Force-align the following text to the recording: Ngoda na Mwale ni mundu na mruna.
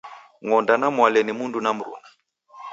Ngoda 0.45 0.73
na 0.77 0.87
Mwale 0.95 1.19
ni 1.23 1.33
mundu 1.37 1.59
na 1.61 1.71
mruna. 1.77 2.07